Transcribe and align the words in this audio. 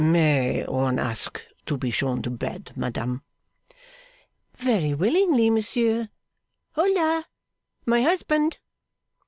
'May 0.03 0.63
one 0.63 0.97
ask 0.97 1.39
to 1.67 1.77
be 1.77 1.91
shown 1.91 2.23
to 2.23 2.31
bed, 2.31 2.71
madame?' 2.75 3.21
Very 4.55 4.95
willingly, 4.95 5.51
monsieur. 5.51 6.09
Hola, 6.73 7.27
my 7.85 8.01
husband! 8.01 8.57